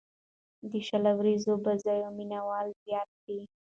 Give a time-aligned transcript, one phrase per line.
[0.71, 3.39] د شل اووريزو بازيو مینه وال زیات دي.